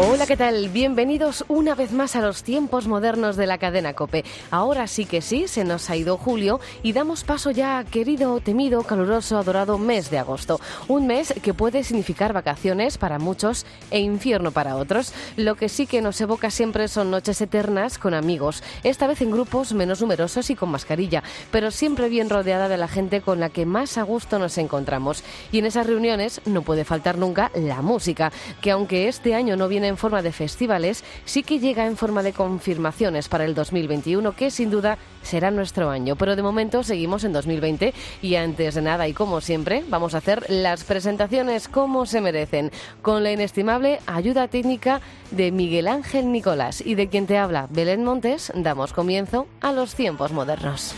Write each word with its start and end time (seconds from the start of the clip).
Hola, 0.00 0.26
¿qué 0.26 0.36
tal? 0.36 0.68
Bienvenidos 0.68 1.44
una 1.48 1.74
vez 1.74 1.90
más 1.90 2.14
a 2.14 2.20
los 2.20 2.44
tiempos 2.44 2.86
modernos 2.86 3.34
de 3.34 3.48
la 3.48 3.58
cadena 3.58 3.94
Cope. 3.94 4.24
Ahora 4.52 4.86
sí 4.86 5.06
que 5.06 5.20
sí, 5.20 5.48
se 5.48 5.64
nos 5.64 5.90
ha 5.90 5.96
ido 5.96 6.16
julio 6.16 6.60
y 6.84 6.92
damos 6.92 7.24
paso 7.24 7.50
ya 7.50 7.78
a 7.78 7.84
querido, 7.84 8.38
temido, 8.38 8.84
caluroso, 8.84 9.38
adorado 9.38 9.76
mes 9.76 10.08
de 10.08 10.20
agosto. 10.20 10.60
Un 10.86 11.08
mes 11.08 11.34
que 11.42 11.52
puede 11.52 11.82
significar 11.82 12.32
vacaciones 12.32 12.96
para 12.96 13.18
muchos 13.18 13.66
e 13.90 13.98
infierno 13.98 14.52
para 14.52 14.76
otros. 14.76 15.12
Lo 15.36 15.56
que 15.56 15.68
sí 15.68 15.88
que 15.88 16.00
nos 16.00 16.20
evoca 16.20 16.52
siempre 16.52 16.86
son 16.86 17.10
noches 17.10 17.40
eternas 17.40 17.98
con 17.98 18.14
amigos, 18.14 18.62
esta 18.84 19.08
vez 19.08 19.20
en 19.20 19.32
grupos 19.32 19.72
menos 19.72 20.00
numerosos 20.00 20.48
y 20.50 20.54
con 20.54 20.70
mascarilla, 20.70 21.24
pero 21.50 21.72
siempre 21.72 22.08
bien 22.08 22.30
rodeada 22.30 22.68
de 22.68 22.76
la 22.76 22.86
gente 22.86 23.20
con 23.20 23.40
la 23.40 23.48
que 23.48 23.66
más 23.66 23.98
a 23.98 24.04
gusto 24.04 24.38
nos 24.38 24.58
encontramos. 24.58 25.24
Y 25.50 25.58
en 25.58 25.66
esas 25.66 25.88
reuniones 25.88 26.40
no 26.46 26.62
puede 26.62 26.84
faltar 26.84 27.18
nunca 27.18 27.50
la 27.56 27.82
música, 27.82 28.30
que 28.60 28.70
aunque 28.70 29.08
este 29.08 29.34
año 29.34 29.56
no 29.56 29.66
viene 29.66 29.87
en 29.88 29.96
forma 29.96 30.22
de 30.22 30.32
festivales, 30.32 31.04
sí 31.24 31.42
que 31.42 31.58
llega 31.58 31.86
en 31.86 31.96
forma 31.96 32.22
de 32.22 32.32
confirmaciones 32.32 33.28
para 33.28 33.44
el 33.44 33.54
2021, 33.54 34.36
que 34.36 34.50
sin 34.50 34.70
duda 34.70 34.98
será 35.22 35.50
nuestro 35.50 35.90
año. 35.90 36.16
Pero 36.16 36.36
de 36.36 36.42
momento 36.42 36.82
seguimos 36.82 37.24
en 37.24 37.32
2020 37.32 37.94
y 38.22 38.34
antes 38.36 38.74
de 38.74 38.82
nada 38.82 39.08
y 39.08 39.12
como 39.12 39.40
siempre, 39.40 39.84
vamos 39.88 40.14
a 40.14 40.18
hacer 40.18 40.44
las 40.48 40.84
presentaciones 40.84 41.68
como 41.68 42.06
se 42.06 42.20
merecen, 42.20 42.70
con 43.02 43.22
la 43.22 43.32
inestimable 43.32 44.00
ayuda 44.06 44.48
técnica 44.48 45.00
de 45.30 45.52
Miguel 45.52 45.88
Ángel 45.88 46.32
Nicolás 46.32 46.82
y 46.84 46.94
de 46.94 47.08
quien 47.08 47.26
te 47.26 47.38
habla 47.38 47.68
Belén 47.70 48.04
Montes, 48.04 48.52
damos 48.54 48.92
comienzo 48.92 49.46
a 49.60 49.72
los 49.72 49.94
tiempos 49.94 50.32
modernos. 50.32 50.94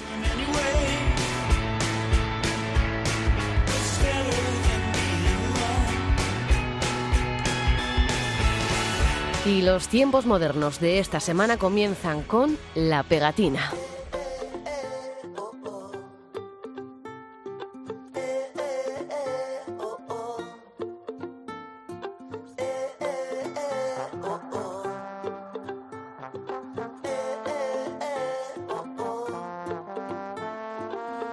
Y 9.47 9.63
los 9.63 9.89
tiempos 9.89 10.27
modernos 10.27 10.81
de 10.81 10.99
esta 10.99 11.19
semana 11.19 11.57
comienzan 11.57 12.23
con 12.23 12.59
la 12.75 13.03
pegatina. 13.03 13.71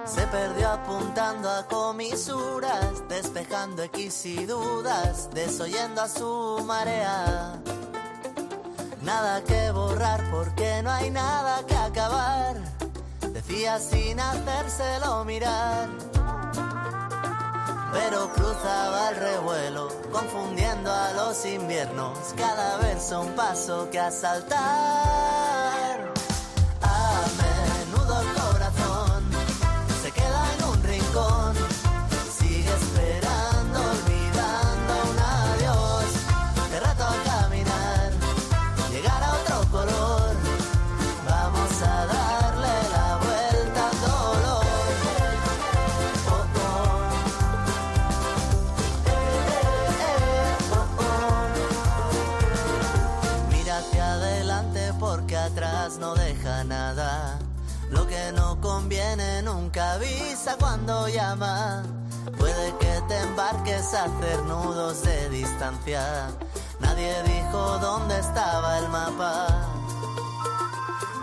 Se 0.06 0.26
perdió 0.28 0.70
apuntando 0.70 1.50
a 1.50 1.66
comisuras, 1.66 3.06
despejando 3.06 3.82
X 3.82 4.24
y 4.24 4.46
dudas, 4.46 5.28
desoyendo 5.34 6.00
a 6.00 6.08
su 6.08 6.64
marea. 6.66 7.60
Nada 9.08 9.42
que 9.42 9.70
borrar 9.70 10.22
porque 10.30 10.82
no 10.82 10.90
hay 10.90 11.10
nada 11.10 11.64
que 11.66 11.74
acabar, 11.74 12.56
decía 13.32 13.78
sin 13.78 14.20
hacérselo 14.20 15.24
mirar. 15.24 15.88
Pero 17.90 18.30
cruzaba 18.34 19.08
el 19.08 19.16
revuelo, 19.16 19.88
confundiendo 20.12 20.92
a 20.92 21.12
los 21.12 21.46
inviernos, 21.46 22.18
cada 22.36 22.76
verso 22.76 23.22
un 23.22 23.32
paso 23.34 23.88
que 23.90 23.98
asaltar. 23.98 25.47
Lo 57.90 58.06
que 58.06 58.32
no 58.32 58.60
conviene 58.60 59.42
nunca 59.42 59.94
avisa 59.94 60.56
cuando 60.58 61.08
llama. 61.08 61.82
Puede 62.38 62.74
que 62.78 63.02
te 63.08 63.18
embarques 63.20 63.94
a 63.94 64.04
hacer 64.04 64.42
nudos 64.44 65.02
de 65.02 65.28
distancia. 65.30 66.30
Nadie 66.80 67.22
dijo 67.24 67.78
dónde 67.78 68.18
estaba 68.18 68.78
el 68.78 68.88
mapa. 68.88 69.46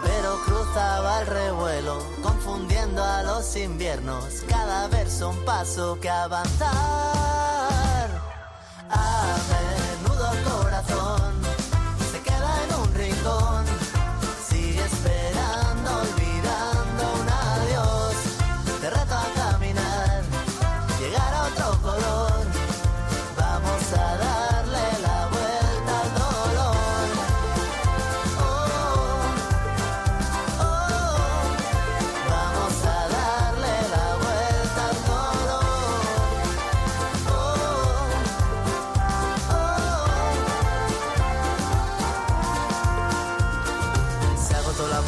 Pero 0.03 0.39
cruzaba 0.45 1.21
el 1.21 1.27
revuelo, 1.27 1.99
confundiendo 2.21 3.03
a 3.03 3.23
los 3.23 3.55
inviernos. 3.55 4.43
Cada 4.47 4.87
verso 4.87 5.29
un 5.29 5.45
paso 5.45 5.99
que 5.99 6.09
avanzar. 6.09 6.71
A 8.89 9.37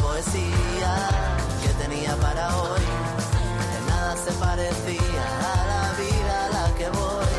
poesía 0.02 0.92
que 1.62 1.68
tenía 1.82 2.16
para 2.16 2.44
hoy. 2.56 2.86
En 3.76 3.86
nada 3.86 4.16
se 4.16 4.32
parecía 4.32 5.24
a 5.52 5.66
la 5.72 5.84
vida 6.02 6.46
a 6.46 6.48
la 6.56 6.74
que 6.76 6.88
voy. 6.90 7.38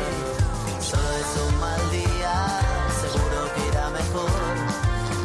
Solo 0.80 1.10
es 1.22 1.30
un 1.46 1.60
mal 1.60 1.90
día, 1.90 2.34
seguro 3.02 3.38
que 3.54 3.68
irá 3.70 3.90
mejor. 3.90 4.54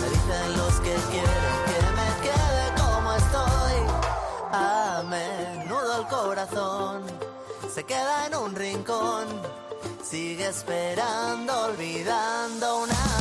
Me 0.01 0.07
dicen 0.15 0.57
los 0.57 0.73
que 0.85 0.95
quieren 1.11 1.55
que 1.69 1.79
me 1.99 2.09
quede 2.25 2.65
como 2.81 3.13
estoy. 3.13 3.77
A 4.51 5.03
menudo 5.15 5.99
el 6.01 6.07
corazón 6.07 7.03
se 7.73 7.83
queda 7.83 8.27
en 8.27 8.35
un 8.35 8.55
rincón. 8.55 9.27
Sigue 10.03 10.47
esperando, 10.47 11.51
olvidando 11.65 12.77
un 12.83 12.91
adiós. 12.91 13.14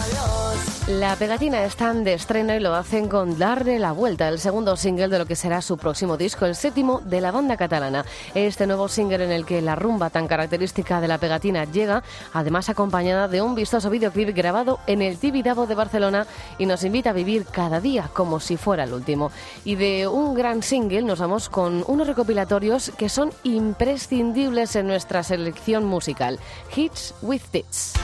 La 0.86 1.16
pegatina 1.16 1.64
están 1.64 2.04
de 2.04 2.12
estreno 2.12 2.54
y 2.54 2.60
lo 2.60 2.74
hacen 2.74 3.08
con 3.08 3.38
Darle 3.38 3.78
la 3.78 3.92
Vuelta, 3.92 4.28
el 4.28 4.38
segundo 4.38 4.76
single 4.76 5.08
de 5.08 5.18
lo 5.18 5.24
que 5.24 5.34
será 5.34 5.62
su 5.62 5.78
próximo 5.78 6.18
disco, 6.18 6.44
el 6.44 6.54
séptimo 6.54 7.00
de 7.00 7.22
la 7.22 7.30
banda 7.30 7.56
catalana. 7.56 8.04
Este 8.34 8.66
nuevo 8.66 8.88
single 8.88 9.24
en 9.24 9.32
el 9.32 9.46
que 9.46 9.62
la 9.62 9.76
rumba 9.76 10.10
tan 10.10 10.28
característica 10.28 11.00
de 11.00 11.08
la 11.08 11.16
pegatina 11.16 11.64
llega, 11.64 12.02
además 12.34 12.68
acompañada 12.68 13.28
de 13.28 13.40
un 13.40 13.54
vistoso 13.54 13.88
videoclip 13.88 14.36
grabado 14.36 14.78
en 14.86 15.00
el 15.00 15.16
Tibidabo 15.16 15.66
de 15.66 15.74
Barcelona 15.74 16.26
y 16.58 16.66
nos 16.66 16.84
invita 16.84 17.10
a 17.10 17.14
vivir 17.14 17.46
cada 17.46 17.80
día 17.80 18.10
como 18.12 18.38
si 18.38 18.58
fuera 18.58 18.84
el 18.84 18.92
último. 18.92 19.32
Y 19.64 19.76
de 19.76 20.06
un 20.06 20.34
gran 20.34 20.62
single 20.62 21.00
nos 21.00 21.18
vamos 21.18 21.48
con 21.48 21.82
unos 21.86 22.06
recopilatorios 22.06 22.92
que 22.98 23.08
son 23.08 23.32
imprescindibles 23.42 24.76
en 24.76 24.86
nuestra 24.86 25.22
selección 25.22 25.86
musical, 25.86 26.38
Hits 26.76 27.14
with 27.22 27.40
Tits. 27.50 27.94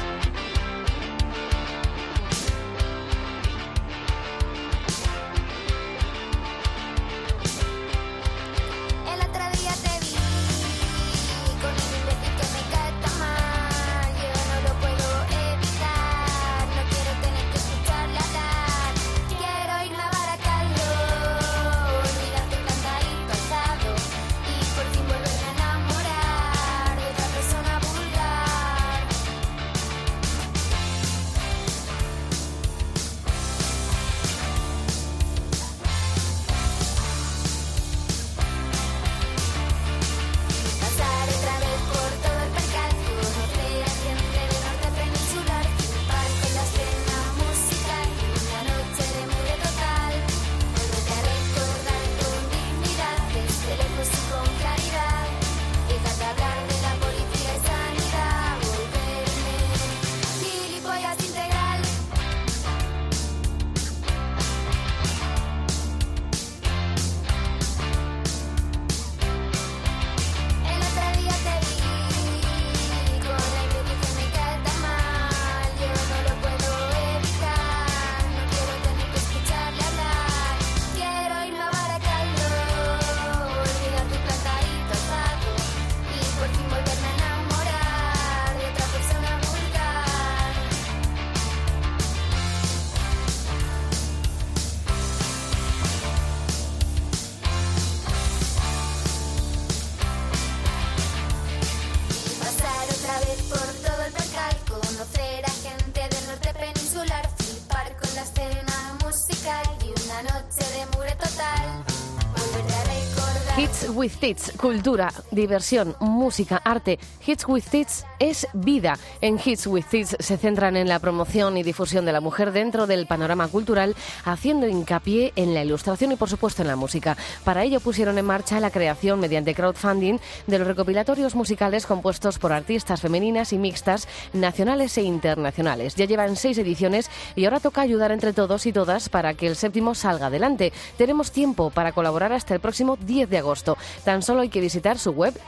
Tits, 114.21 114.53
cultura, 114.59 115.11
diversión, 115.31 115.97
música, 115.99 116.61
arte. 116.63 116.99
Hits 117.31 117.47
with 117.47 117.63
Tits 117.71 118.05
es 118.19 118.49
vida. 118.53 118.99
En 119.21 119.39
Hits 119.39 119.69
with 119.69 119.85
Tits 119.89 120.17
se 120.19 120.37
centran 120.37 120.77
en 120.77 120.89
la 120.89 120.99
promoción 120.99 121.57
y 121.57 121.63
difusión 121.63 122.05
de 122.05 122.11
la 122.13 122.21
mujer 122.21 122.51
dentro 122.51 122.89
del 122.89 123.07
panorama 123.07 123.47
cultural, 123.47 123.95
haciendo 124.25 124.67
hincapié 124.67 125.33
en 125.37 125.55
la 125.55 125.63
ilustración 125.63 126.11
y, 126.11 126.17
por 126.17 126.29
supuesto, 126.29 126.63
en 126.63 126.69
la 126.69 126.75
música. 126.75 127.17
Para 127.45 127.63
ello 127.63 127.79
pusieron 127.79 128.19
en 128.19 128.27
marcha 128.27 128.59
la 128.59 128.73
creación 128.73 129.21
mediante 129.21 129.55
crowdfunding 129.55 130.19
de 130.49 130.59
los 130.59 130.67
recopilatorios 130.67 131.37
musicales 131.37 131.87
compuestos 131.87 132.41
por 132.41 132.53
artistas 132.53 133.01
femeninas 133.01 133.53
y 133.53 133.59
mixtas, 133.59 134.09
nacionales 134.33 134.99
e 134.99 135.03
internacionales. 135.03 135.95
Ya 135.95 136.07
llevan 136.07 136.35
seis 136.35 136.59
ediciones 136.59 137.13
y 137.37 137.45
ahora 137.45 137.61
toca 137.61 137.81
ayudar 137.81 138.11
entre 138.11 138.33
todos 138.33 138.67
y 138.67 138.73
todas 138.73 139.09
para 139.09 139.35
que 139.35 139.47
el 139.47 139.55
séptimo 139.55 139.95
salga 139.95 140.27
adelante. 140.27 140.73
Tenemos 140.99 141.31
tiempo 141.31 141.71
para 141.71 141.93
colaborar 141.93 142.33
hasta 142.33 142.55
el 142.55 142.61
próximo 142.61 142.97
10 142.97 143.31
de 143.31 143.39
agosto. 143.39 143.79
Tan 144.05 144.21
solo 144.23 144.41
hay 144.41 144.49
que 144.49 144.61
visitar 144.61 144.99
su 144.99 145.13
web 145.13 145.41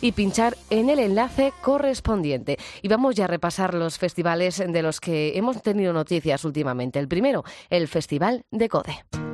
y 0.00 0.12
pinchar 0.12 0.56
en 0.70 0.90
el 0.90 0.98
enlace 0.98 1.52
correspondiente. 1.62 2.56
Y 2.82 2.88
vamos 2.88 3.14
ya 3.14 3.24
a 3.24 3.28
repasar 3.28 3.74
los 3.74 3.98
festivales 3.98 4.58
de 4.58 4.82
los 4.82 5.00
que 5.00 5.36
hemos 5.36 5.62
tenido 5.62 5.92
noticias 5.92 6.44
últimamente. 6.44 6.98
El 6.98 7.08
primero, 7.08 7.44
el 7.70 7.88
Festival 7.88 8.42
de 8.50 8.68
Code. 8.68 9.27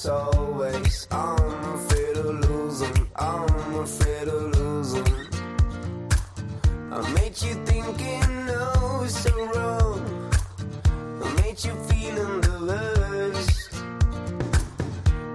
it's 0.00 0.08
always 0.08 1.06
I'm 1.10 1.74
afraid 1.74 2.16
of 2.16 2.48
losing, 2.48 3.06
I'm 3.16 3.74
afraid 3.74 4.28
of 4.28 4.56
losing. 4.56 5.04
I 6.90 7.12
made 7.12 7.36
you 7.42 7.52
thinking 7.66 8.46
no 8.46 9.04
so 9.06 9.30
wrong. 9.52 10.00
I 11.22 11.42
made 11.42 11.62
you 11.62 11.74
feeling 11.90 12.40
the 12.40 12.56
worst. 12.68 13.74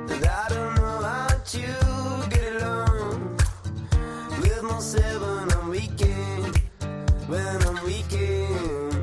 And 0.09 0.25
I 0.25 0.49
don't 0.49 0.75
know 0.77 0.97
how 1.09 1.27
to 1.27 2.29
get 2.31 2.55
along 2.63 3.37
with 4.41 4.63
myself 4.63 5.21
when 5.21 5.51
I'm 5.59 5.69
weekend, 5.69 6.57
when 7.27 7.61
I'm 7.67 7.85
weekend. 7.85 8.95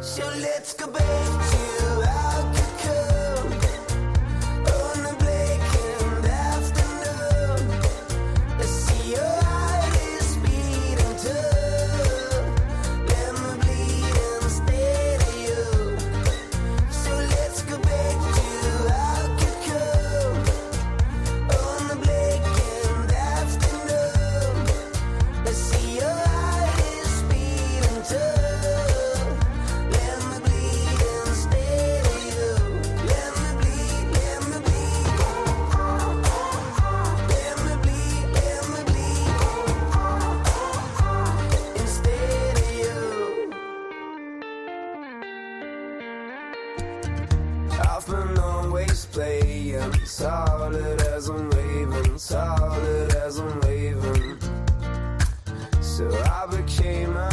So 0.00 0.24
let's 0.40 0.72
go 0.74 0.90
back. 0.90 1.09
came 56.90 57.16
out. 57.16 57.29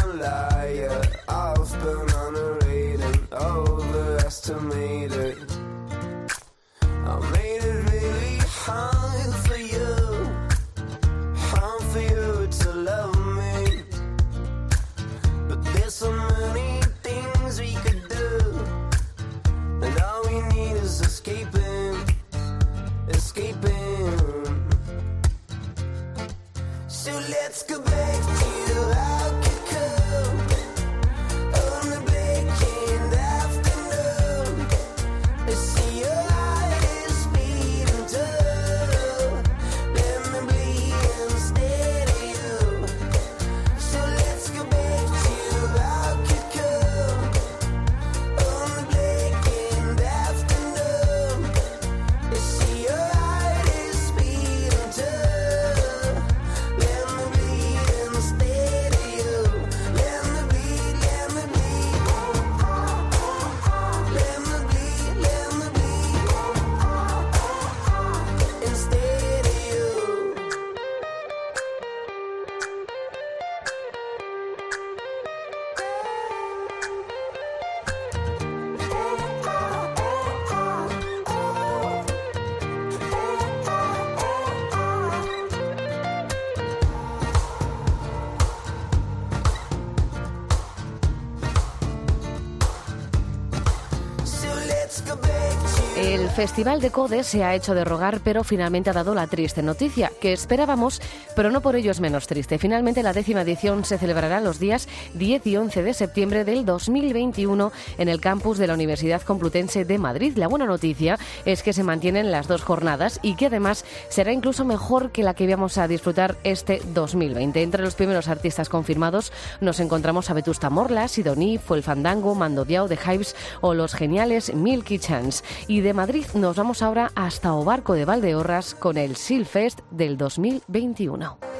Festival 96.37 96.81
de 96.81 96.91
Code 96.91 97.23
se 97.23 97.43
ha 97.43 97.55
hecho 97.55 97.73
de 97.73 97.83
rogar, 97.83 98.19
pero 98.23 98.43
finalmente 98.43 98.91
ha 98.91 98.93
dado 98.93 99.15
la 99.15 99.25
triste 99.25 99.63
noticia, 99.63 100.11
que 100.21 100.33
esperábamos, 100.33 101.01
pero 101.35 101.49
no 101.49 101.61
por 101.61 101.75
ello 101.75 101.89
es 101.89 101.99
menos 101.99 102.27
triste. 102.27 102.59
Finalmente 102.59 103.01
la 103.01 103.11
décima 103.11 103.41
edición 103.41 103.83
se 103.83 103.97
celebrará 103.97 104.39
los 104.39 104.59
días 104.59 104.87
10 105.15 105.47
y 105.47 105.57
11 105.57 105.81
de 105.81 105.95
septiembre 105.95 106.45
del 106.45 106.63
2021 106.63 107.71
en 107.97 108.07
el 108.07 108.21
campus 108.21 108.59
de 108.59 108.67
la 108.67 108.75
Universidad 108.75 109.23
Complutense 109.23 109.83
de 109.83 109.97
Madrid. 109.97 110.37
La 110.37 110.47
buena 110.47 110.67
noticia 110.67 111.17
es 111.43 111.63
que 111.63 111.73
se 111.73 111.81
mantienen 111.81 112.29
las 112.29 112.47
dos 112.47 112.61
jornadas 112.61 113.19
y 113.23 113.35
que 113.35 113.47
además 113.47 113.83
será 114.09 114.31
incluso 114.31 114.63
mejor 114.63 115.11
que 115.11 115.23
la 115.23 115.33
que 115.33 115.45
íbamos 115.45 115.79
a 115.79 115.87
disfrutar 115.87 116.37
este 116.43 116.83
2020. 116.93 117.63
Entre 117.63 117.81
los 117.81 117.95
primeros 117.95 118.27
artistas 118.27 118.69
confirmados 118.69 119.33
nos 119.59 119.79
encontramos 119.79 120.29
a 120.29 120.35
Vetusta 120.35 120.69
Morla, 120.69 121.07
Sidoní, 121.07 121.57
Fue 121.57 121.77
el 121.77 121.83
Fandango, 121.83 122.35
Mando 122.35 122.63
Diao, 122.63 122.87
The 122.87 122.97
Hypes 122.97 123.35
o 123.61 123.73
los 123.73 123.95
geniales 123.95 124.53
Milky 124.53 124.99
Chance. 124.99 125.43
Y 125.67 125.81
de 125.81 125.95
Madrid 125.95 126.26
nos 126.35 126.55
vamos 126.55 126.81
ahora 126.81 127.11
hasta 127.15 127.53
Obarco 127.53 127.93
de 127.93 128.05
Valdeorras 128.05 128.75
con 128.75 128.97
el 128.97 129.15
Silfest 129.15 129.79
del 129.91 130.17
2021. 130.17 131.56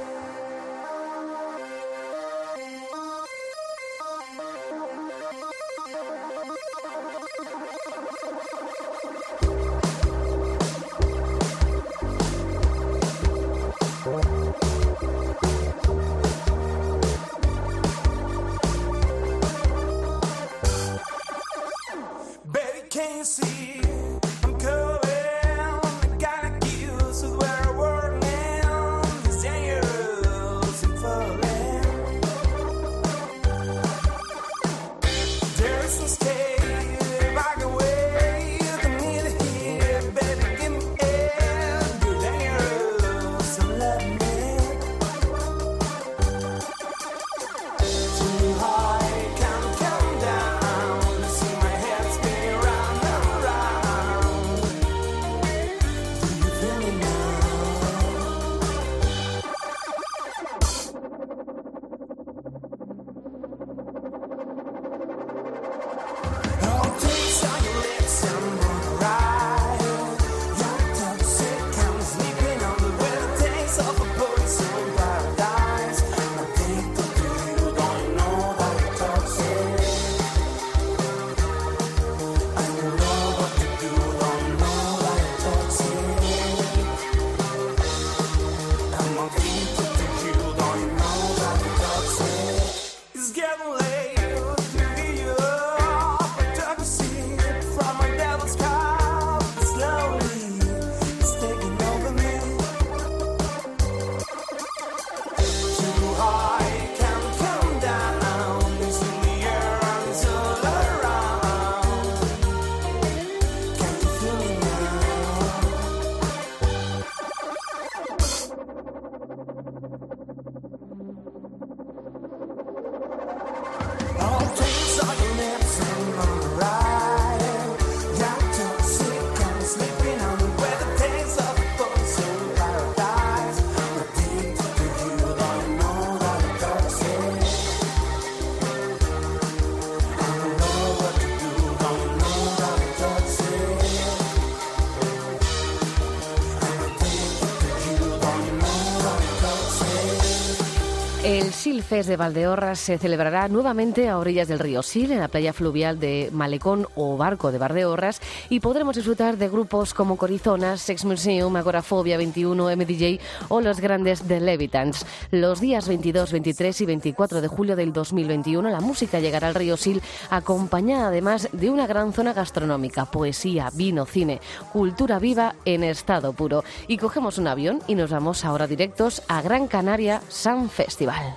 De 152.06 152.16
Valdeorras 152.16 152.78
se 152.78 152.96
celebrará 152.96 153.48
nuevamente 153.48 154.08
a 154.08 154.18
orillas 154.18 154.46
del 154.46 154.60
río 154.60 154.84
Sil, 154.86 155.10
en 155.10 155.18
la 155.18 155.26
playa 155.26 155.52
fluvial 155.52 155.98
de 155.98 156.28
Malecón 156.32 156.86
o 156.94 157.16
Barco 157.16 157.50
de 157.50 157.58
Valdeorras, 157.58 158.20
y 158.48 158.60
podremos 158.60 158.94
disfrutar 158.94 159.36
de 159.36 159.48
grupos 159.48 159.94
como 159.94 160.16
Corizonas, 160.16 160.80
Sex 160.80 161.04
Museum, 161.04 161.56
Agorafobia 161.56 162.16
21, 162.16 162.76
MDJ 162.76 163.20
o 163.48 163.60
los 163.60 163.80
grandes 163.80 164.22
The 164.22 164.38
Levitans. 164.38 165.04
Los 165.32 165.60
días 165.60 165.88
22, 165.88 166.30
23 166.30 166.80
y 166.80 166.86
24 166.86 167.40
de 167.40 167.48
julio 167.48 167.74
del 167.74 167.92
2021 167.92 168.70
la 168.70 168.80
música 168.80 169.18
llegará 169.18 169.48
al 169.48 169.56
río 169.56 169.76
Sil 169.76 169.98
acompañada 170.30 171.08
además 171.08 171.48
de 171.52 171.68
una 171.68 171.88
gran 171.88 172.12
zona 172.12 172.32
gastronómica, 172.32 173.06
poesía, 173.06 173.70
vino, 173.74 174.06
cine, 174.06 174.40
cultura 174.72 175.18
viva 175.18 175.56
en 175.64 175.82
estado 175.82 176.32
puro. 176.32 176.62
Y 176.86 176.96
cogemos 176.96 177.38
un 177.38 177.48
avión 177.48 177.80
y 177.88 177.96
nos 177.96 178.10
vamos 178.10 178.44
ahora 178.44 178.68
directos 178.68 179.22
a 179.26 179.42
Gran 179.42 179.66
Canaria 179.66 180.22
Sun 180.28 180.70
Festival. 180.70 181.34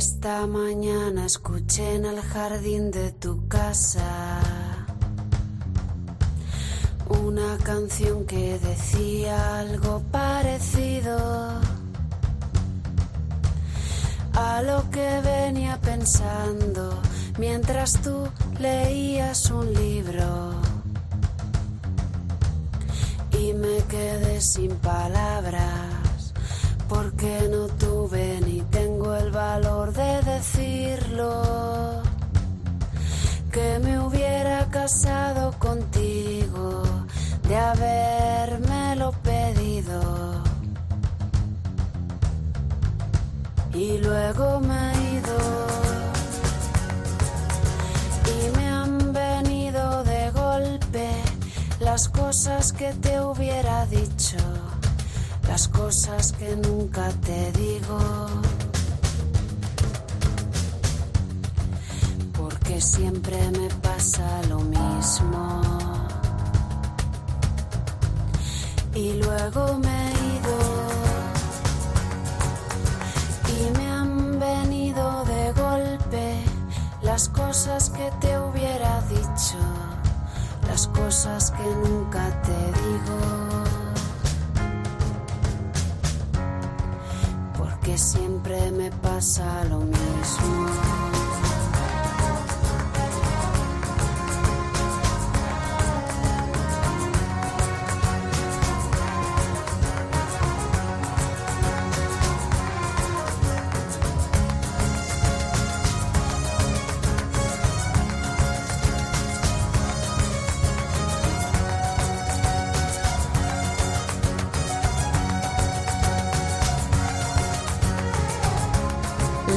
Esta 0.00 0.46
mañana 0.46 1.26
escuché 1.26 1.96
en 1.96 2.06
el 2.06 2.22
jardín 2.22 2.90
de 2.90 3.12
tu 3.12 3.46
casa 3.48 4.40
una 7.06 7.58
canción 7.58 8.24
que 8.24 8.58
decía 8.58 9.58
algo 9.58 10.02
parecido 10.10 11.18
a 14.32 14.62
lo 14.62 14.90
que 14.90 15.20
venía 15.20 15.78
pensando 15.82 16.98
mientras 17.36 18.00
tú 18.00 18.26
leías 18.58 19.50
un 19.50 19.70
libro. 19.74 20.54
Y 23.38 23.52
me 23.52 23.76
quedé 23.84 24.40
sin 24.40 24.70
palabras 24.76 26.00
porque 26.88 27.48
no 27.50 27.68
tuve 27.68 28.40
ni 28.40 28.62
tengo 28.62 28.89
el 29.30 29.36
valor 29.36 29.92
de 29.92 30.22
decirlo. 30.22 32.02
Que 33.52 33.78
me 33.80 33.98
hubiera 33.98 34.68
casado 34.70 35.52
contigo 35.58 36.82
de 37.48 37.56
habérmelo 37.56 39.12
pedido. 39.22 40.42
Y 43.72 43.98
luego 43.98 44.60
me 44.60 44.92
he 44.92 45.14
ido. 45.18 45.38
Y 48.34 48.56
me 48.56 48.68
han 48.68 49.12
venido 49.12 50.04
de 50.04 50.30
golpe 50.30 51.08
las 51.80 52.08
cosas 52.08 52.72
que 52.72 52.92
te 52.94 53.20
hubiera 53.20 53.86
dicho, 53.86 54.38
las 55.48 55.68
cosas 55.68 56.32
que 56.32 56.56
nunca 56.56 57.08
te 57.26 57.52
digo. 57.52 57.98
Porque 62.70 62.82
siempre 62.82 63.36
me 63.50 63.68
pasa 63.82 64.42
lo 64.48 64.60
mismo. 64.60 65.60
Y 68.94 69.14
luego 69.14 69.76
me 69.78 69.88
he 69.88 70.12
ido 70.36 70.56
y 73.58 73.76
me 73.76 73.90
han 73.90 74.38
venido 74.38 75.24
de 75.24 75.52
golpe 75.52 76.44
las 77.02 77.28
cosas 77.30 77.90
que 77.90 78.08
te 78.20 78.38
hubiera 78.38 79.02
dicho, 79.08 79.58
las 80.68 80.86
cosas 80.86 81.50
que 81.50 81.88
nunca 81.88 82.40
te 82.42 82.52
digo. 82.52 83.18
Porque 87.58 87.98
siempre 87.98 88.70
me 88.70 88.92
pasa 88.92 89.64
lo 89.64 89.80
mismo. 89.80 91.09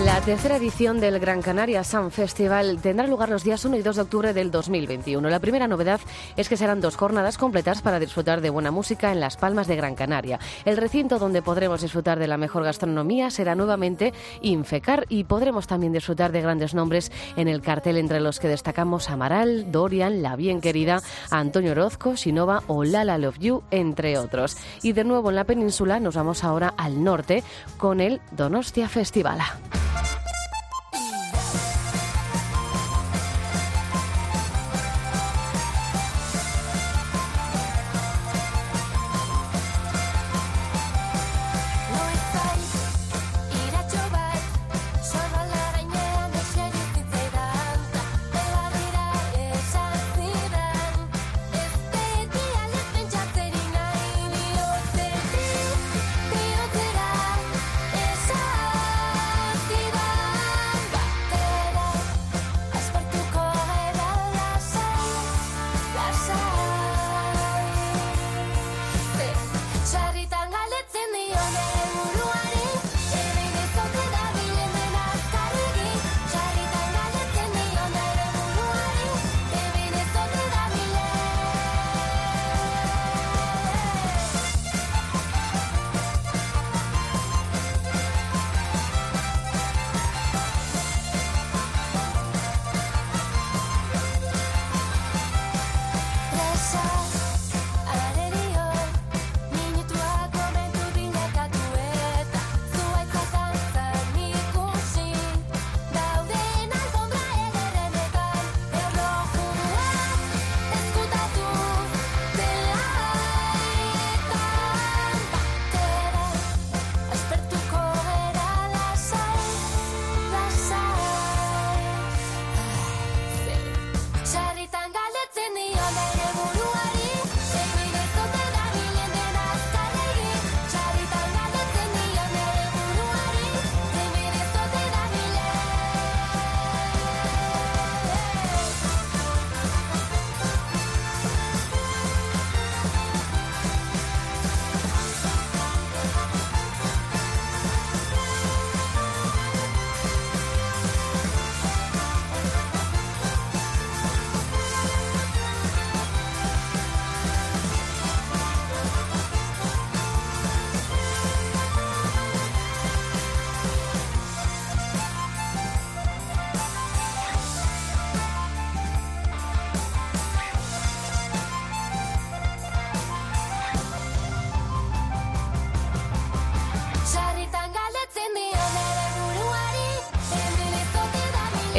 La 0.06 0.20
tercera 0.20 0.58
edición 0.58 1.00
del 1.00 1.18
Gran 1.18 1.42
Canaria 1.42 1.82
Sun 1.86 2.12
Festival 2.12 2.82
tendrá 2.82 3.08
lugar 3.08 3.30
los 3.30 3.46
días 3.46 3.64
1 3.64 3.78
y 3.78 3.82
2 3.82 3.96
de 3.96 4.02
octubre 4.02 4.34
del 4.34 4.52
2021. 4.52 5.30
La 5.30 5.40
primera 5.40 5.66
novedad 5.66 6.02
es 6.36 6.50
que 6.50 6.58
serán 6.58 6.82
dos 6.82 6.98
jornadas 6.98 7.38
completas 7.38 7.82
para 7.82 8.00
disfrutar 8.00 8.42
de 8.42 8.50
buena 8.50 8.70
música 8.70 9.14
en 9.14 9.22
Las 9.22 9.38
Palmas 9.38 9.68
de 9.68 9.78
Gran 9.78 9.96
Canaria. 9.96 10.40
El 10.66 10.76
recinto 10.76 11.20
donde 11.20 11.42
podremos 11.42 11.82
disfrutar 11.82 12.20
de 12.20 12.28
la 12.28 12.36
mejor 12.36 12.66
gastronomía 12.66 13.30
será 13.30 13.56
nuevamente 13.56 14.14
Infecar 14.42 15.06
y 15.08 15.24
podremos 15.24 15.68
también 15.68 15.94
disfrutar 15.94 16.34
de 16.34 16.42
grandes 16.42 16.74
nombres 16.74 17.10
en 17.38 17.48
el 17.48 17.62
cartel 17.62 17.96
entre 17.96 18.20
los 18.20 18.42
que 18.42 18.50
destacamos 18.50 19.10
Amaral, 19.10 19.72
Dorian, 19.72 20.22
La 20.22 20.36
Bien 20.36 20.60
Querida, 20.60 21.02
Antonio 21.32 21.72
Orozco, 21.72 22.18
Sinova 22.18 22.64
o 22.68 22.84
Lala 22.84 23.18
Love 23.18 23.40
You, 23.40 23.64
entre 23.72 24.18
otros. 24.18 24.58
Y 24.82 24.92
de 24.92 25.06
nuevo 25.06 25.30
en 25.30 25.38
la 25.38 25.46
península 25.46 26.02
nos 26.02 26.16
vamos 26.16 26.44
ahora 26.44 26.74
al 26.76 27.06
norte 27.06 27.42
con 27.78 28.02
el 28.02 28.20
Donostia 28.32 28.90
Festivala. 28.90 29.60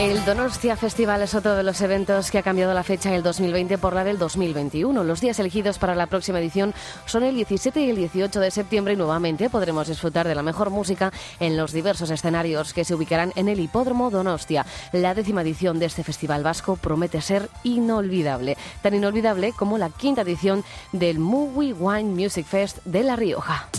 El 0.05 0.23
Donostia 0.27 0.77
Festival 0.77 1.23
es 1.23 1.35
otro 1.35 1.55
de 1.55 1.63
los 1.63 1.81
eventos 1.81 2.31
que 2.31 2.37
ha 2.37 2.43
cambiado 2.43 2.75
la 2.75 2.83
fecha 2.83 3.11
del 3.11 3.23
2020 3.23 3.79
por 3.79 3.95
la 3.95 4.05
del 4.05 4.19
2021. 4.19 5.03
Los 5.03 5.23
días 5.23 5.39
elegidos 5.39 5.79
para 5.79 5.95
la 5.95 6.09
próxima 6.09 6.41
edición 6.41 6.75
son 7.07 7.23
el 7.23 7.35
17 7.35 7.81
y 7.81 7.89
el 7.89 7.97
18 7.97 8.39
de 8.39 8.51
septiembre 8.51 8.93
y 8.93 8.97
nuevamente 8.99 9.49
podremos 9.49 9.89
disfrutar 9.89 10.29
de 10.29 10.35
la 10.35 10.43
mejor 10.43 10.69
música 10.69 11.11
en 11.41 11.57
los 11.57 11.73
diversos 11.73 12.11
escenarios 12.11 12.75
que 12.75 12.85
se 12.85 12.95
ubicarán 12.95 13.33
en 13.35 13.49
el 13.49 13.61
Hipódromo 13.61 14.11
Donostia. 14.11 14.67
La 14.93 15.15
décima 15.15 15.41
edición 15.41 15.79
de 15.79 15.87
este 15.87 16.05
festival 16.05 16.43
vasco 16.43 16.77
promete 16.77 17.23
ser 17.23 17.49
inolvidable, 17.63 18.59
tan 18.83 18.93
inolvidable 18.93 19.55
como 19.57 19.79
la 19.79 19.89
quinta 19.89 20.21
edición 20.21 20.65
del 20.93 21.19
Movie 21.19 21.73
Wine 21.73 22.11
Music 22.11 22.45
Fest 22.45 22.77
de 22.85 23.05
La 23.05 23.17
Rioja. 23.17 23.71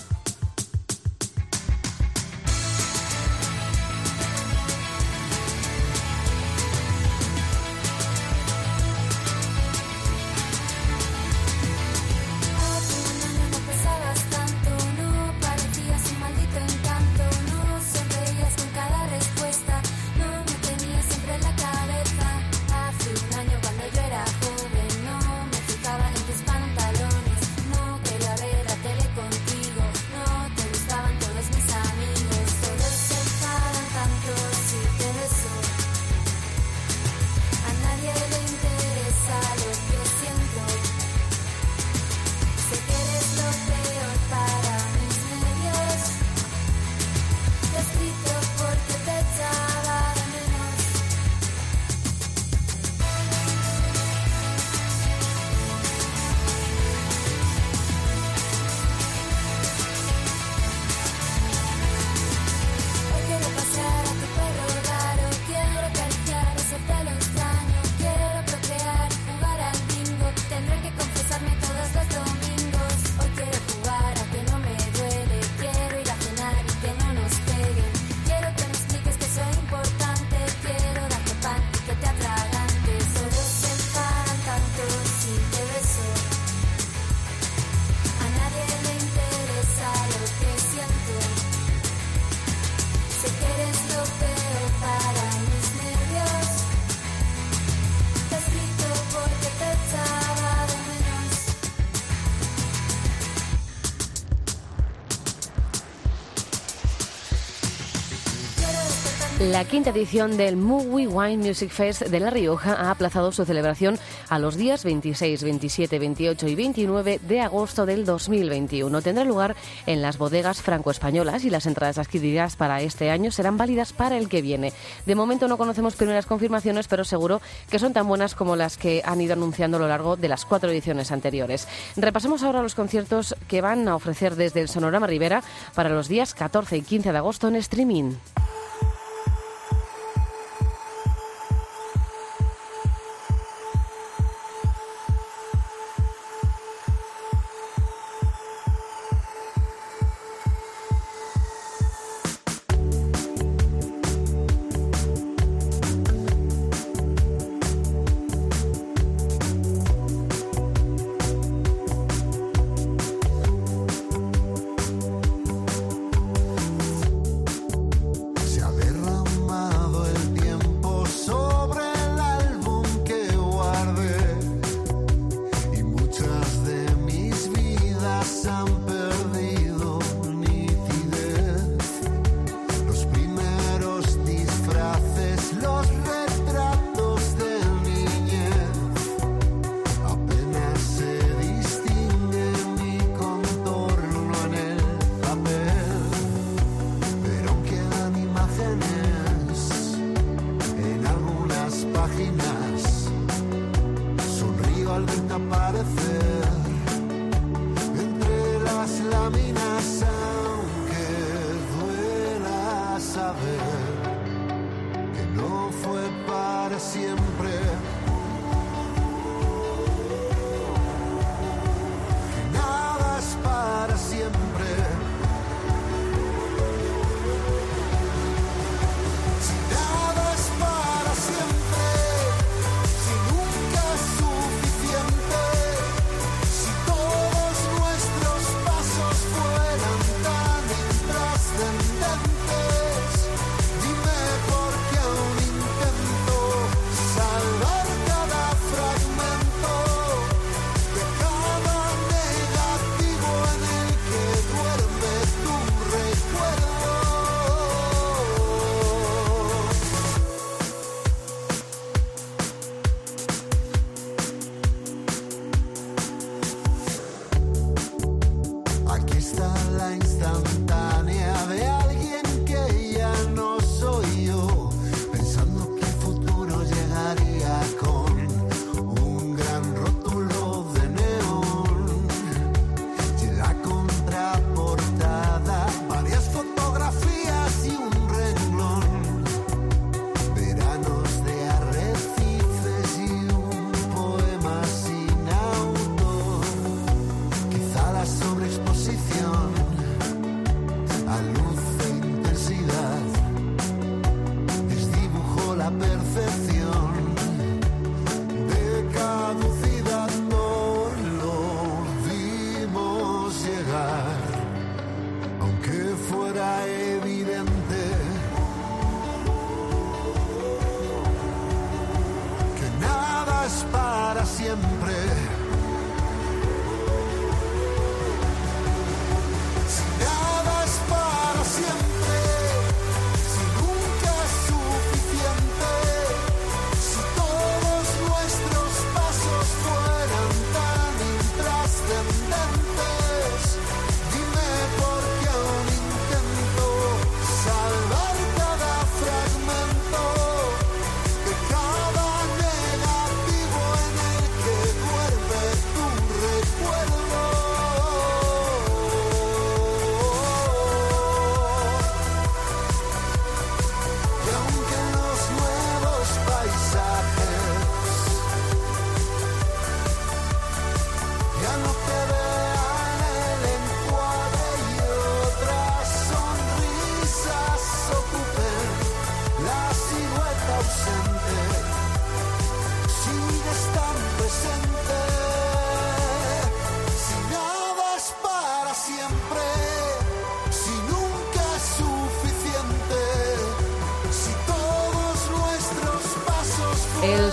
La 109.55 109.63
quinta 109.63 109.91
edición 109.91 110.35
del 110.35 110.57
Movie 110.57 111.07
Wine 111.07 111.37
Music 111.37 111.69
Fest 111.69 112.01
de 112.01 112.19
La 112.19 112.29
Rioja 112.29 112.73
ha 112.73 112.91
aplazado 112.91 113.31
su 113.31 113.45
celebración 113.45 113.97
a 114.27 114.37
los 114.37 114.57
días 114.57 114.83
26, 114.83 115.43
27, 115.43 115.97
28 115.97 116.47
y 116.49 116.55
29 116.55 117.21
de 117.25 117.39
agosto 117.39 117.85
del 117.85 118.03
2021. 118.03 119.01
Tendrá 119.01 119.23
lugar 119.23 119.55
en 119.85 120.01
las 120.01 120.17
bodegas 120.17 120.61
franco-españolas 120.61 121.45
y 121.45 121.49
las 121.49 121.67
entradas 121.67 121.97
adquiridas 121.97 122.57
para 122.57 122.81
este 122.81 123.09
año 123.11 123.31
serán 123.31 123.55
válidas 123.55 123.93
para 123.93 124.17
el 124.17 124.27
que 124.27 124.41
viene. 124.41 124.73
De 125.05 125.15
momento 125.15 125.47
no 125.47 125.57
conocemos 125.57 125.95
primeras 125.95 126.25
confirmaciones, 126.25 126.89
pero 126.89 127.05
seguro 127.05 127.39
que 127.69 127.79
son 127.79 127.93
tan 127.93 128.09
buenas 128.09 128.35
como 128.35 128.57
las 128.57 128.75
que 128.75 129.03
han 129.05 129.21
ido 129.21 129.31
anunciando 129.31 129.77
a 129.77 129.79
lo 129.79 129.87
largo 129.87 130.17
de 130.17 130.27
las 130.27 130.43
cuatro 130.43 130.69
ediciones 130.69 131.13
anteriores. 131.13 131.65
Repasemos 131.95 132.43
ahora 132.43 132.61
los 132.61 132.75
conciertos 132.75 133.37
que 133.47 133.61
van 133.61 133.87
a 133.87 133.95
ofrecer 133.95 134.35
desde 134.35 134.59
el 134.59 134.67
Sonorama 134.67 135.07
Rivera 135.07 135.43
para 135.75 135.87
los 135.87 136.09
días 136.09 136.33
14 136.33 136.75
y 136.75 136.81
15 136.81 137.13
de 137.13 137.17
agosto 137.17 137.47
en 137.47 137.55
streaming. 137.55 138.15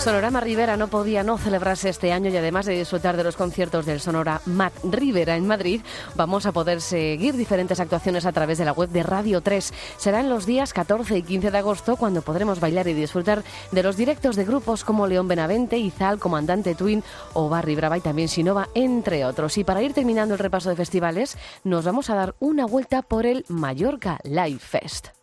Sonorama 0.02 0.40
Rivera 0.40 0.76
no 0.76 0.88
podía 0.88 1.22
no 1.22 1.38
celebrarse 1.38 1.88
este 1.88 2.12
año 2.12 2.28
y 2.28 2.36
además 2.36 2.66
de 2.66 2.76
disfrutar 2.76 3.16
de 3.16 3.22
los 3.22 3.36
conciertos 3.36 3.86
del 3.86 4.00
Sonora 4.00 4.40
Matt 4.46 4.72
Rivera 4.82 5.36
en 5.36 5.46
Madrid, 5.46 5.80
vamos 6.16 6.44
a 6.44 6.50
poder 6.50 6.80
seguir 6.80 7.36
diferentes 7.36 7.78
actuaciones 7.78 8.26
a 8.26 8.32
través 8.32 8.58
de 8.58 8.64
la 8.64 8.72
web 8.72 8.88
de 8.88 9.04
Radio 9.04 9.42
3. 9.42 9.72
Será 9.98 10.18
en 10.18 10.28
los 10.28 10.44
días 10.44 10.72
14 10.72 11.18
y 11.18 11.22
15 11.22 11.52
de 11.52 11.58
agosto 11.58 11.94
cuando 11.94 12.22
podremos 12.22 12.58
bailar 12.58 12.88
y 12.88 12.94
disfrutar 12.94 13.44
de 13.70 13.82
los 13.84 13.96
directos 13.96 14.34
de 14.34 14.44
grupos 14.44 14.82
como 14.82 15.06
León 15.06 15.28
Benavente, 15.28 15.78
Izal, 15.78 16.18
Comandante 16.18 16.74
Twin 16.74 17.04
o 17.32 17.48
Barry 17.48 17.76
Brava 17.76 17.96
y 17.96 18.00
también 18.00 18.26
Sinova, 18.26 18.70
entre 18.74 19.24
otros. 19.24 19.56
Y 19.56 19.62
para 19.62 19.82
ir 19.82 19.94
terminando 19.94 20.34
el 20.34 20.40
repaso 20.40 20.68
de 20.68 20.74
festivales, 20.74 21.38
nos 21.62 21.84
vamos 21.84 22.10
a 22.10 22.16
dar 22.16 22.34
una 22.40 22.66
vuelta 22.66 23.02
por 23.02 23.24
el 23.24 23.44
Mallorca 23.46 24.18
Live 24.24 24.58
Fest. 24.58 25.21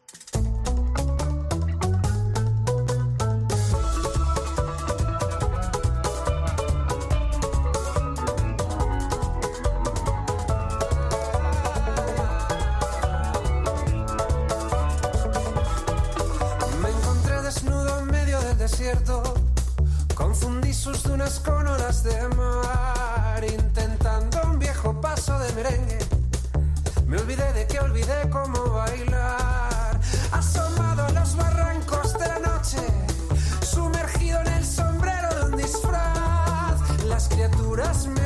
Confundí 20.16 20.74
sus 20.74 21.04
dunas 21.04 21.42
con 21.42 21.68
olas 21.68 22.02
de 22.02 22.30
mar, 22.30 23.44
intentando 23.44 24.42
un 24.44 24.58
viejo 24.58 25.02
paso 25.02 25.38
de 25.38 25.52
merengue. 25.52 26.00
Me 27.06 27.18
olvidé 27.18 27.52
de 27.52 27.68
que 27.68 27.78
olvidé 27.78 28.30
cómo 28.30 28.70
bailar. 28.70 30.00
Asomado 30.32 31.08
a 31.08 31.12
los 31.12 31.36
barrancos 31.36 32.14
de 32.14 32.28
la 32.28 32.40
noche, 32.40 32.78
sumergido 33.60 34.40
en 34.40 34.48
el 34.48 34.66
sombrero 34.66 35.28
de 35.36 35.52
un 35.52 35.58
disfraz, 35.58 37.04
las 37.04 37.28
criaturas 37.28 38.08
me 38.08 38.19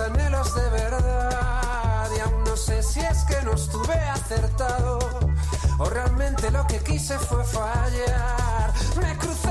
anhelos 0.00 0.54
de 0.54 0.68
verdad. 0.70 2.08
Y 2.16 2.20
aún 2.20 2.44
no 2.44 2.56
sé 2.56 2.82
si 2.82 3.00
es 3.00 3.24
que 3.24 3.42
no 3.44 3.52
estuve 3.52 3.94
acertado 3.94 4.98
o 5.78 5.84
realmente 5.88 6.50
lo 6.50 6.66
que 6.66 6.78
quise 6.78 7.18
fue 7.18 7.44
fallar. 7.44 8.72
Me 9.00 9.16
crucé 9.16 9.49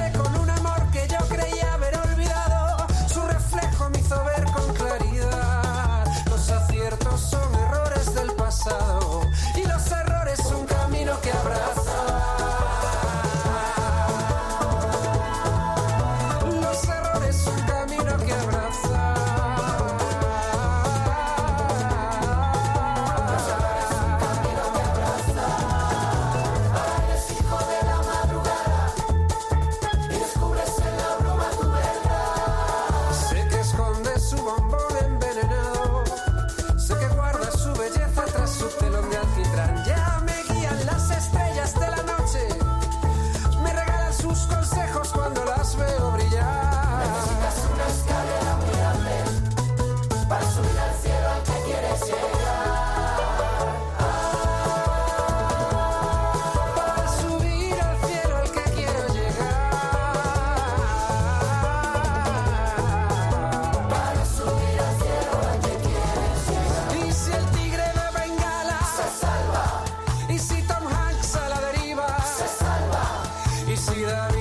see 73.80 74.04
that? 74.04 74.38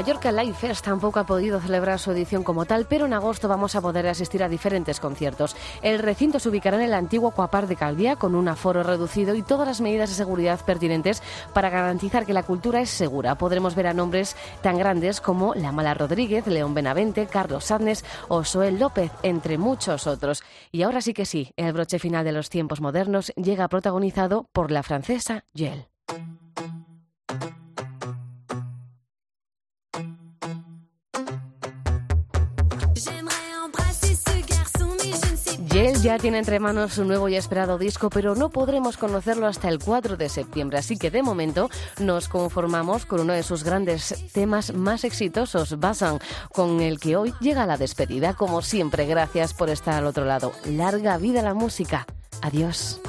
Mallorca 0.00 0.32
Live 0.32 0.54
Fest 0.54 0.82
tampoco 0.82 1.20
ha 1.20 1.26
podido 1.26 1.60
celebrar 1.60 1.98
su 1.98 2.10
edición 2.12 2.42
como 2.42 2.64
tal, 2.64 2.86
pero 2.86 3.04
en 3.04 3.12
agosto 3.12 3.48
vamos 3.48 3.74
a 3.74 3.82
poder 3.82 4.06
asistir 4.06 4.42
a 4.42 4.48
diferentes 4.48 4.98
conciertos. 4.98 5.54
El 5.82 5.98
recinto 5.98 6.38
se 6.38 6.48
ubicará 6.48 6.78
en 6.78 6.84
el 6.84 6.94
antiguo 6.94 7.32
Cuapar 7.32 7.66
de 7.66 7.76
Calvía 7.76 8.16
con 8.16 8.34
un 8.34 8.48
aforo 8.48 8.82
reducido 8.82 9.34
y 9.34 9.42
todas 9.42 9.68
las 9.68 9.82
medidas 9.82 10.08
de 10.08 10.16
seguridad 10.16 10.64
pertinentes 10.64 11.22
para 11.52 11.68
garantizar 11.68 12.24
que 12.24 12.32
la 12.32 12.44
cultura 12.44 12.80
es 12.80 12.88
segura. 12.88 13.34
Podremos 13.34 13.74
ver 13.74 13.88
a 13.88 13.92
nombres 13.92 14.36
tan 14.62 14.78
grandes 14.78 15.20
como 15.20 15.54
La 15.54 15.70
Mala 15.70 15.92
Rodríguez, 15.92 16.46
León 16.46 16.72
Benavente, 16.72 17.26
Carlos 17.26 17.64
Sadnes 17.64 18.02
o 18.28 18.42
Soel 18.42 18.78
López, 18.78 19.12
entre 19.22 19.58
muchos 19.58 20.06
otros. 20.06 20.42
Y 20.72 20.80
ahora 20.80 21.02
sí 21.02 21.12
que 21.12 21.26
sí, 21.26 21.52
el 21.58 21.74
broche 21.74 21.98
final 21.98 22.24
de 22.24 22.32
los 22.32 22.48
tiempos 22.48 22.80
modernos 22.80 23.34
llega 23.36 23.68
protagonizado 23.68 24.48
por 24.54 24.70
la 24.70 24.82
francesa 24.82 25.44
Yel. 25.52 25.88
Ya 36.02 36.18
tiene 36.18 36.38
entre 36.38 36.60
manos 36.60 36.94
su 36.94 37.04
nuevo 37.04 37.28
y 37.28 37.36
esperado 37.36 37.76
disco, 37.76 38.08
pero 38.08 38.34
no 38.34 38.48
podremos 38.48 38.96
conocerlo 38.96 39.46
hasta 39.46 39.68
el 39.68 39.78
4 39.78 40.16
de 40.16 40.28
septiembre, 40.28 40.78
así 40.78 40.96
que 40.96 41.10
de 41.10 41.22
momento 41.22 41.68
nos 41.98 42.28
conformamos 42.28 43.04
con 43.04 43.20
uno 43.20 43.34
de 43.34 43.42
sus 43.42 43.64
grandes 43.64 44.14
temas 44.32 44.72
más 44.72 45.04
exitosos, 45.04 45.78
Basan, 45.78 46.18
con 46.52 46.80
el 46.80 46.98
que 47.00 47.16
hoy 47.16 47.34
llega 47.40 47.66
la 47.66 47.76
despedida. 47.76 48.34
Como 48.34 48.62
siempre, 48.62 49.04
gracias 49.04 49.52
por 49.52 49.68
estar 49.68 49.94
al 49.94 50.06
otro 50.06 50.24
lado. 50.24 50.52
Larga 50.64 51.18
vida 51.18 51.42
la 51.42 51.54
música. 51.54 52.06
Adiós. 52.40 53.00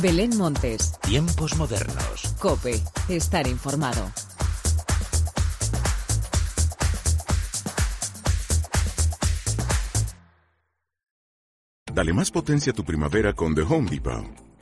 Belén 0.00 0.30
Montes. 0.38 0.98
Tiempos 1.02 1.56
modernos. 1.56 2.34
Cope. 2.38 2.80
Estar 3.08 3.46
informado. 3.46 4.10
Dale 11.92 12.14
más 12.14 12.30
potencia 12.30 12.72
a 12.72 12.74
tu 12.74 12.82
primavera 12.82 13.34
con 13.34 13.54
The 13.54 13.62
Home 13.62 13.90
Depot. 13.90 14.49